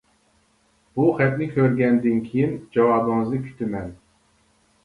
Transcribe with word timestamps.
بۇ 0.99 1.03
خەتنى 1.19 1.47
كۆرگەندىن 1.57 2.23
كىيىن 2.31 2.57
جاۋابىڭىزنى 2.79 3.43
كۈتىمەن. 3.47 3.93